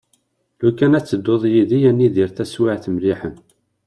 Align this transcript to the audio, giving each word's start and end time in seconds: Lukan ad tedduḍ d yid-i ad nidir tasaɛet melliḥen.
Lukan 0.61 0.97
ad 0.97 1.05
tedduḍ 1.05 1.41
d 1.51 1.53
yid-i 1.53 1.79
ad 1.89 1.95
nidir 1.97 2.29
tasaɛet 2.35 2.85
melliḥen. 2.89 3.35